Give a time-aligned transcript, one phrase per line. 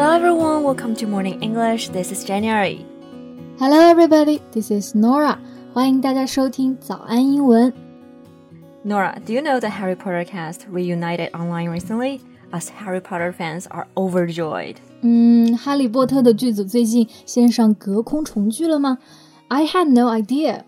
[0.00, 1.90] Hello everyone, welcome to Morning English.
[1.90, 2.84] This is January.
[3.58, 5.38] Hello everybody, this is Nora.
[5.74, 7.72] 欢迎大家收听早安英文。
[8.84, 12.20] Nora, do you know the Harry Potter cast reunited online recently?
[12.52, 14.76] Us Harry Potter fans are overjoyed.
[15.02, 18.98] 嗯，哈利波特的剧组最近线上隔空重聚了吗？
[19.48, 20.62] I had no idea.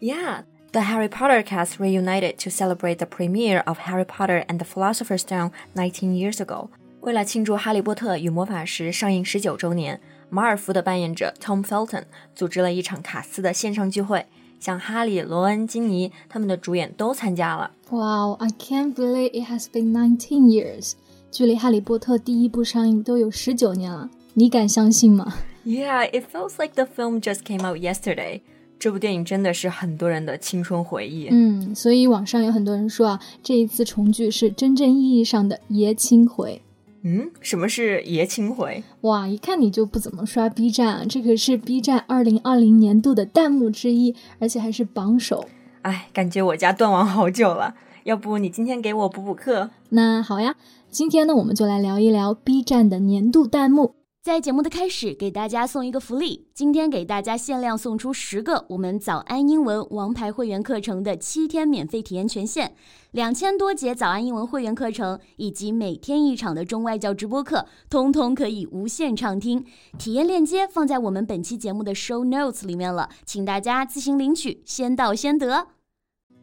[0.00, 4.64] Yeah, the Harry Potter cast reunited to celebrate the premiere of Harry Potter and the
[4.64, 6.70] Philosopher's Stone 19 years ago.
[7.05, 10.01] 为了庆祝《哈利波特与魔法石》上映十九周年，
[10.31, 14.25] 马尔福的扮演者 Tom Felton 组织了一场卡斯的线上聚会，
[14.59, 17.69] 像哈利、罗恩、金妮他们的主演都参加了。
[17.91, 20.93] Wow, I can't believe it has been nineteen years.
[21.29, 25.31] 距离《哈利波特》第一部上映都有十九年了，你敢相信吗
[25.63, 28.41] ？Yeah, it feels like the film just came out yesterday.
[28.79, 31.27] 这部电影真的是很多人的青春回忆。
[31.29, 36.63] 嗯，所以网上有很多人说啊，这一次重聚是真正意义上的爷青回。
[37.07, 38.83] 嗯，什么是爷青回？
[39.01, 41.05] 哇，一看你就不怎么刷 B 站啊！
[41.07, 45.45] 这可是 B 站二零二零年度的弹幕之一，而且还是榜首。
[45.83, 47.75] 哎，感觉我家断网好久了，
[48.05, 49.69] 要不你今天给我补补课？
[49.89, 50.55] 那好呀，
[50.89, 53.93] 今天呢，我们就来聊一聊 B 站的年度弹幕。
[54.25, 56.47] 在节目的开始，给大家送一个福利。
[56.51, 62.71] 今天给大家限量送出十个我们早安英文王牌会员课程的七天免费体验权限，
[63.11, 69.63] 两千多节早安英文会员课程以及每天一场的中外教直播课，通通可以无限畅听。
[69.99, 75.67] 体验链接放在我们本期节目的 show notes 里面了，请大家自行领取，先到先得。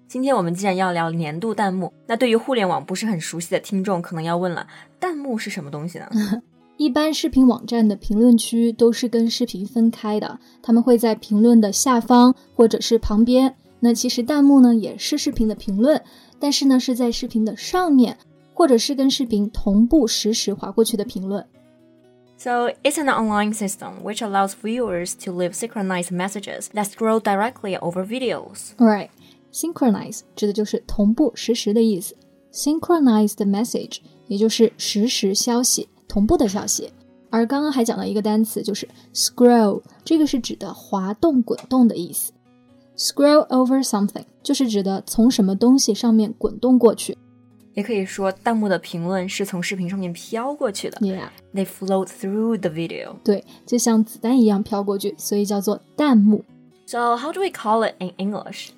[0.07, 4.69] 今天我们既然要聊年度弹幕，那对于互联网不是很熟悉的听众，可能要问了：
[5.01, 6.07] 弹幕是什么东西呢？
[6.82, 13.56] 一般视频网站的评论区都是跟视频分开的，他们会在评论的下方或者是旁边。
[13.80, 16.02] 那其实弹幕呢也是视频的评论，
[16.40, 18.18] 但是呢是在视频的上面，
[18.54, 21.46] 或者是跟视频同步实时划过去的评论。
[22.38, 28.06] So it's an online system which allows viewers to leave synchronized messages that scroll directly over
[28.06, 28.74] videos.
[28.78, 29.10] Right,
[29.52, 32.16] synchronize 指的就是同步实时的意思。
[32.54, 33.98] Synchronized message
[34.28, 35.90] 也就是实时消息。
[36.12, 36.92] 同步的消息，
[37.30, 42.32] 而刚刚还讲到一个单词，就是 scroll，这个是指的滑动、滚动的意思。
[42.96, 47.18] scroll over something 就是指的从什么东西上面滚动过去。
[47.74, 50.98] 也可以说，弹幕的评论是从视频上面飘过去的。
[50.98, 53.18] Yeah，they float through the video。
[53.24, 56.44] 对，就像子弹一样飘过去，所以叫做弹幕。
[56.88, 58.70] So how do we call it in English?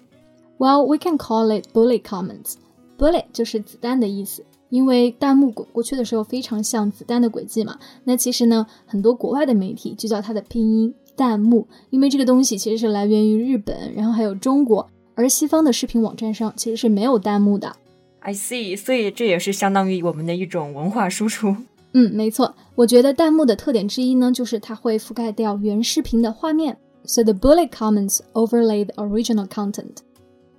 [0.58, 2.56] Well, we can call it bullet comments.
[2.98, 4.44] Bullet 就是子弹的意思。
[4.75, 17.77] 因为弹幕滚过去的时候非常像子弹的轨迹嘛，那其实呢，很多国外的媒体就叫它的拼音弹幕，因为这个东西其实是来源于日本，然后还有中国，而西方的视频网站上其实是没有弹幕的。
[18.19, 21.55] I see，所以这也是相当于我们的一种文化输出。
[21.93, 29.99] 嗯，没错，我觉得弹幕的特点之一呢，就是它会覆盖掉原视频的画面，so the bullet comments overlay the original content。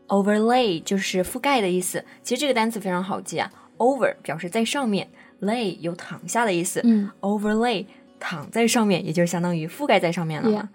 [0.08, 3.52] Overlay 就是覆盖的意思，其实这个单词非常好记啊。
[3.79, 5.09] Over 表示在上面，
[5.41, 6.81] lay 有躺下的意思。
[6.85, 7.87] 嗯，overlay
[8.19, 10.59] 躺在上面，也就相当于覆盖在上面了嘛。
[10.59, 10.69] Yeah.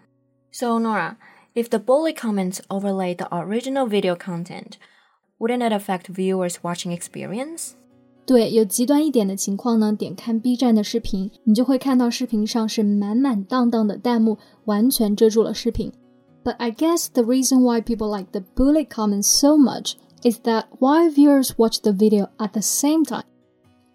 [0.52, 1.18] So Nora,
[1.54, 4.74] if the bullet comments overlay the original video content,
[5.38, 7.74] wouldn't it affect viewers' watching experience?
[8.26, 15.92] 对，有极端一点的情况呢，点开 B 站的视频，你就会看到视频上是满满当当的弹幕，完全遮住了视频。
[16.44, 21.10] But I guess the reason why people like the bullet comments so much is that while
[21.10, 23.24] viewers watch the video at the same time,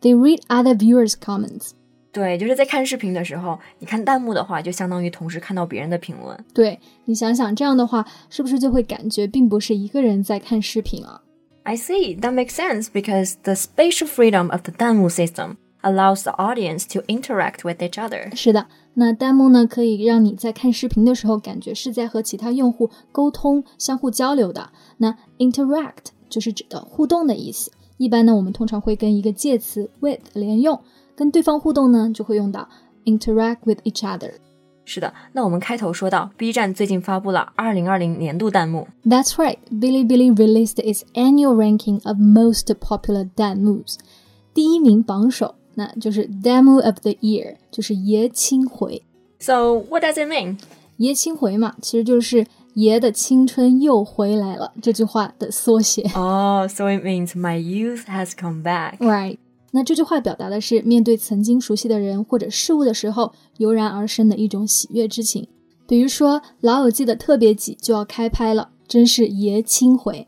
[0.00, 1.70] they read other viewers' comments.
[2.12, 6.44] 对，就是在看视频的时候，你看弹幕的话，就相当于同时看到别人的评论。
[6.52, 11.22] 对你想想，这样的话，是不是就会感觉并不是一个人在看视频啊？
[11.62, 16.84] I see, that makes sense because the spatial freedom of the 弹幕 system allows the audience
[16.92, 18.34] to interact with each other.
[18.34, 24.70] 是的，那弹幕呢，可以让你在看视频的时候，感觉是在和其他用户沟通、相互交流的。
[24.96, 27.71] 那 interact 就是指的互动的意思。
[27.97, 30.79] 一般呢，我们通常会跟一个介词 with 连用，
[31.15, 32.67] 跟对方互动呢，就会用到
[33.05, 34.33] interact with each other。
[34.87, 38.87] 是的，那我们开头说到，B 站最近发布了2020年度弹幕。
[39.03, 43.83] That's right, Bilibili released its annual ranking of most popular 弹幕，
[44.53, 49.01] 第一名榜首，那就是 Demo of the Year，就是爷青回。
[49.39, 50.59] So what does it mean？
[50.97, 56.02] 爷青回嘛，其实就是爷的青春又回来了这句话的缩写。
[56.14, 58.98] 哦、oh,，so it means my youth has come back.
[58.98, 59.38] Right.
[59.72, 65.46] 那这句话表达的是面对曾经熟悉的人或者事物的时候，油然而生的一种喜悦之情。
[65.86, 70.26] 比如说《老友记》的特别集就要开拍了，真是爷青回。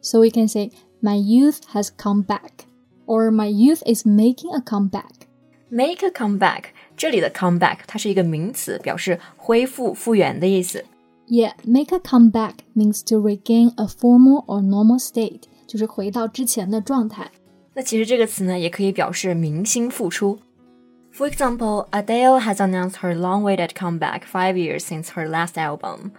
[0.00, 0.70] So we can say
[1.00, 2.66] my youth has come back,
[3.06, 5.26] or my youth is making a comeback.
[5.68, 6.64] Make a comeback
[6.96, 10.84] 这里的 come back 它是一个名词，表示恢复、复原的意思。
[11.29, 17.31] Yeah, make a comeback means to regain a formal or normal state，就是回到之前的状态。
[17.73, 20.39] 那其实这个词呢，也可以表示明星复出。
[21.13, 26.11] For example, Adele has announced her long-awaited comeback five years since her last album.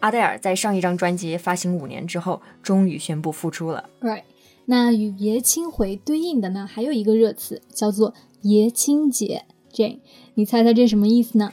[0.00, 3.88] 阿黛尔在上一张专辑发行五年之后，终于宣布复出了。
[4.00, 4.22] Right，
[4.64, 9.44] 那与爷青回对应的呢，还有一个热词叫做爷青姐。
[9.72, 10.00] Jane，
[10.34, 11.52] 你猜猜这什么意思呢？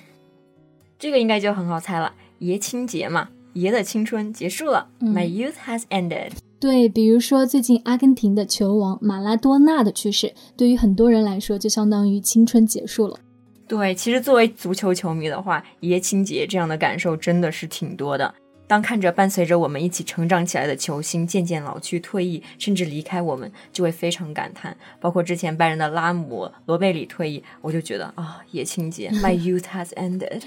[0.98, 4.88] 这个应该就很好猜了，爷青结嘛，爷的青春结束了。
[5.00, 6.32] 嗯 My youth has ended.
[6.60, 13.20] 对，比如说最近阿根廷的球王马拉多纳的去世，对于很多人来说就相当于青春结束了。
[13.68, 18.34] 对，其实作为足球球迷的话，爷青结这样的感受真的是挺多的。
[18.66, 24.76] 当看着伴随着我们一起成长起来的球星渐渐老去、退役，甚至离开我们，就会非常感叹。
[25.00, 30.42] 包括之前拜仁的拉姆、罗贝里退役，我就觉得啊，爷青结，My youth has ended。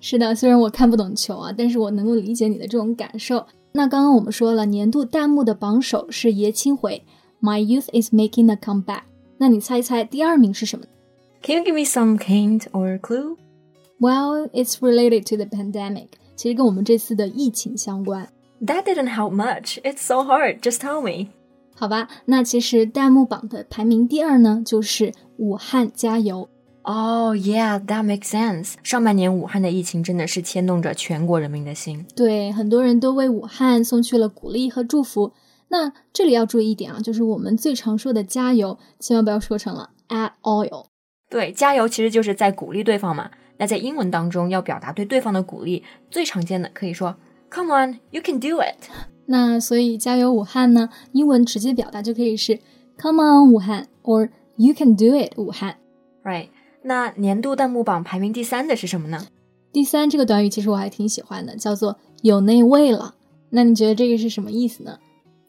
[0.00, 3.46] 是的，虽然我看不懂球啊，但是我能够理解你的这种感受。
[3.72, 7.02] 那刚刚我们说了，年度弹幕的榜首是爷青回，
[7.40, 9.02] My youth is making a comeback。
[9.38, 10.84] 那你猜一猜第二名是什么
[11.42, 13.36] Can you give me some hint or clue?
[13.98, 16.08] ？Well, it's related to the pandemic。
[16.36, 18.28] 其实跟我们这次的疫情相关。
[18.64, 19.80] That didn't help much.
[19.82, 20.60] It's so hard.
[20.60, 21.30] Just tell me.
[21.74, 26.48] 好吧，那其实弹幕榜的排名第二呢，就是武汉加油。
[26.83, 28.73] Oh yeah, that makes sense.
[28.83, 32.05] 上半年武汉的疫情真的是牵动着全国人民的心。
[32.15, 35.33] 对，很多人都为武汉送去了鼓励和祝福。
[35.67, 40.85] 那这里要注意一点啊，就是我们最常说的加油，千万不要说成了 add oil。
[41.29, 43.29] 对，加油其实就是在鼓励对方嘛。
[43.57, 47.15] 那在英文当中要表达对对方的鼓励，最常见的可以说
[47.51, 48.89] Come on, you can do it。
[49.27, 52.59] 那所以加油武汉呢，英文直接表达就可以是
[52.97, 55.77] Come on 武汉，or You can do it 武汉。
[56.23, 56.49] Right？
[56.83, 59.27] 那年度弹幕榜排名第三的是什么呢？
[59.71, 63.15] 第三这个短语其实我还挺喜欢的，叫做有那味了。
[63.51, 64.99] 那你觉得这个是什么意思呢？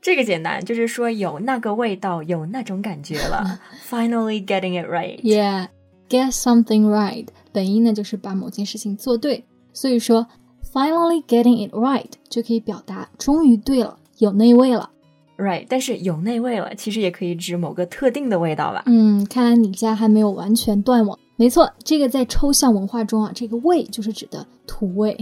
[0.02, 3.60] 这个简单，就是说有那个味道，有那种感觉了。
[3.88, 5.20] Finally getting it right.
[5.20, 5.68] Yeah,
[6.08, 7.26] get something right。
[7.52, 10.26] 本意呢就是把某件事情做对，所以说
[10.72, 14.90] finally getting it right 就可以表达终于对了，有那味了。
[15.36, 18.82] Right，但是有那味了，其实也可以指某个特定的味道吧。
[18.86, 21.18] 嗯，看来你家还没有完全断网。
[21.40, 25.16] 没错，这个在抽象文化中啊，这个味就是指的土味。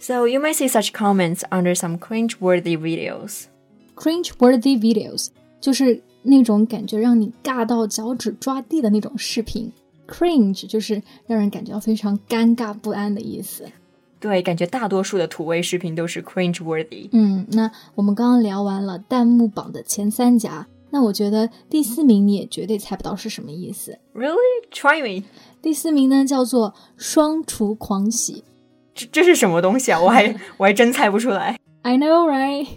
[0.00, 3.44] So you might see such comments under some cringe-worthy videos.
[3.94, 5.26] Cringe-worthy videos
[5.60, 9.70] 就是那种感觉让你尬到脚趾抓地的那种视频。
[10.08, 13.66] Cringe 就是让人感觉到非常尴尬不安的意思。
[14.20, 17.10] 对，感觉大多数的土味视频都是 cringe-worthy。
[17.12, 23.97] 嗯，那我们刚刚聊完了弹幕榜的前三甲，那我觉得第四名你也绝对猜不到是什么意思。
[24.13, 24.37] Really?
[24.71, 25.25] Try me.
[25.61, 28.43] 第四名呢叫做双厨狂喜。
[28.93, 30.01] 这这是什么东西啊？
[30.01, 31.59] 我还我还真猜不出来。
[31.81, 32.67] I know, right?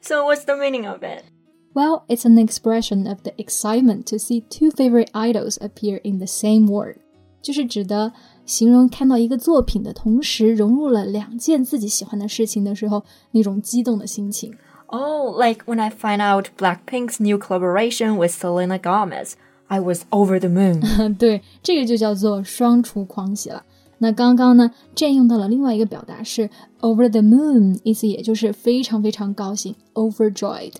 [0.00, 1.24] So what's the meaning of it?
[1.72, 6.26] Well, it's an expression of the excitement to see two favorite idols appear in the
[6.26, 6.96] same word，
[7.40, 8.12] 就是指的
[8.44, 14.52] 形容看到一个作品的同时融入了两件自己喜欢的事情的时候那种激动的心情。
[14.94, 19.34] Oh, like when I find out Blackpink's new collaboration with Selena Gomez,
[19.68, 21.16] I was over the moon.
[21.16, 23.64] 对，这个就叫做双厨狂喜了。
[23.98, 26.50] 那刚刚呢，Jane 用到了另外一个表达是
[26.80, 30.72] over the moon，意思也就是非常非常高兴，overjoyed。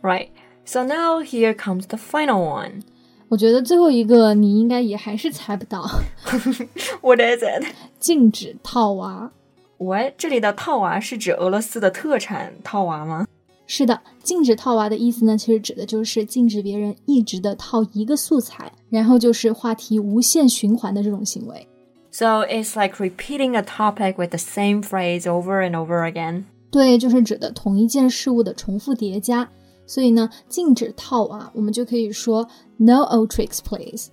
[0.00, 0.28] right.
[0.64, 2.82] So now here comes the final one.
[3.28, 5.82] 我觉得最后一个你应该也还是猜不到，
[7.00, 7.64] What is it?
[8.00, 9.30] 禁止套娃。
[9.78, 10.14] What？
[10.16, 13.26] 这里的套娃是指俄罗斯的特产套娃吗？
[13.67, 21.67] 是的，禁止套娃的意思呢，其实指的就是禁止别人一直的套一个素材，然后就是话题无限循环的这种行为。
[22.09, 26.45] So it's like repeating a topic with the same phrase over and over again.
[26.71, 29.49] 对，就是指的同一件事物的重复叠加。
[29.85, 32.47] 所以呢，禁止套娃，我们就可以说
[32.77, 34.07] No old tricks, please。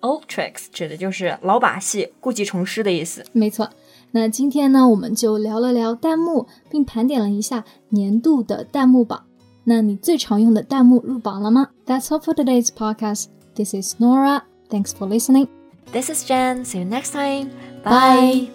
[0.00, 3.24] Old tricks 指的就是老把戏、故技重施的意思。
[3.32, 3.68] 没错。
[4.12, 9.24] 那今天呢，我们就聊了聊弹幕，并盘点了一下年度的弹幕榜。
[9.64, 13.26] 那你最常用的弹幕入榜了吗？That's all for today's podcast.
[13.54, 14.42] This is Nora.
[14.68, 15.48] Thanks for listening.
[15.92, 16.64] This is Jen.
[16.64, 17.50] See you next time.
[17.84, 18.48] Bye.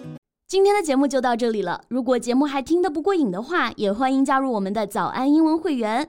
[0.48, 1.82] 今天的节目就到这里了。
[1.88, 6.08] 如果节目还听得不过瘾的话，也欢迎加入我们的早安英文会员。